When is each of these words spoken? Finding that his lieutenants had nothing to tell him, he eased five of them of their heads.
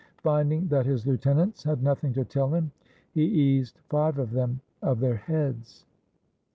Finding 0.23 0.67
that 0.69 0.87
his 0.87 1.05
lieutenants 1.05 1.63
had 1.63 1.83
nothing 1.83 2.11
to 2.13 2.25
tell 2.25 2.55
him, 2.55 2.71
he 3.13 3.21
eased 3.23 3.77
five 3.87 4.17
of 4.17 4.31
them 4.31 4.59
of 4.81 4.99
their 4.99 5.17
heads. 5.17 5.85